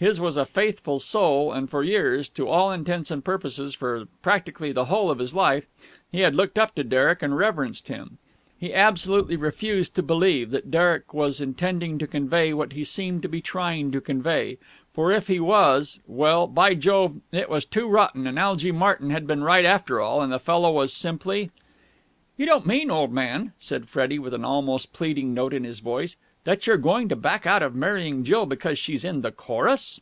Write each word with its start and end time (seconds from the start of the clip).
His 0.00 0.18
was 0.18 0.38
a 0.38 0.46
faithful 0.46 0.98
soul, 0.98 1.52
and 1.52 1.68
for 1.68 1.82
years 1.82 2.30
to 2.30 2.48
all 2.48 2.72
intents 2.72 3.10
and 3.10 3.22
purposes 3.22 3.74
for 3.74 4.06
practically 4.22 4.72
the 4.72 4.86
whole 4.86 5.10
of 5.10 5.18
his 5.18 5.34
life 5.34 5.66
he 6.10 6.20
had 6.20 6.34
looked 6.34 6.58
up 6.58 6.74
to 6.76 6.84
Derek 6.84 7.20
and 7.22 7.36
reverenced 7.36 7.88
him. 7.88 8.16
He 8.58 8.72
absolutely 8.72 9.36
refused 9.36 9.94
to 9.96 10.02
believe 10.02 10.52
that 10.52 10.70
Derek 10.70 11.12
was 11.12 11.38
intending 11.42 11.98
to 11.98 12.06
convey 12.06 12.54
what 12.54 12.72
he 12.72 12.82
seemed 12.82 13.20
to 13.24 13.28
be 13.28 13.42
trying 13.42 13.92
to 13.92 14.00
convey; 14.00 14.56
for, 14.94 15.12
if 15.12 15.26
he 15.26 15.38
was, 15.38 16.00
well... 16.06 16.46
by 16.46 16.72
Jove... 16.74 17.20
it 17.30 17.50
was 17.50 17.66
too 17.66 17.86
rotten 17.86 18.26
and 18.26 18.38
Algy 18.38 18.72
Martyn 18.72 19.10
had 19.10 19.26
been 19.26 19.44
right 19.44 19.66
after 19.66 20.00
all 20.00 20.22
and 20.22 20.32
the 20.32 20.38
fellow 20.38 20.72
was 20.72 20.94
simply.... 20.94 21.50
"You 22.38 22.46
don't 22.46 22.64
mean, 22.64 22.90
old 22.90 23.12
man," 23.12 23.52
said 23.58 23.86
Freddie 23.86 24.18
with 24.18 24.32
an 24.32 24.46
almost 24.46 24.94
pleading 24.94 25.34
note 25.34 25.52
in 25.52 25.64
his 25.64 25.80
voice, 25.80 26.16
"that 26.44 26.66
you're 26.66 26.78
going 26.78 27.06
to 27.06 27.14
back 27.14 27.46
out 27.46 27.62
of 27.62 27.74
marrying 27.74 28.24
Jill 28.24 28.46
because 28.46 28.78
she's 28.78 29.04
in 29.04 29.20
the 29.20 29.30
chorus?" 29.30 30.00